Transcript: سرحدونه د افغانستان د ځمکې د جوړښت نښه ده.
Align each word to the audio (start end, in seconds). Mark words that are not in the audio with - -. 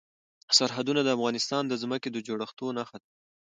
سرحدونه 0.57 1.01
د 1.03 1.09
افغانستان 1.17 1.63
د 1.67 1.73
ځمکې 1.81 2.09
د 2.11 2.17
جوړښت 2.27 2.59
نښه 2.77 2.97
ده. 3.01 3.07